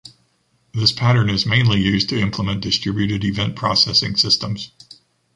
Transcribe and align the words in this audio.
This 0.73 0.91
pattern 0.91 1.29
is 1.29 1.45
mainly 1.45 1.79
used 1.79 2.09
to 2.09 2.17
implement 2.19 2.61
distributed 2.63 3.23
event 3.23 3.55
processing 3.55 4.15
systems. 4.15 4.71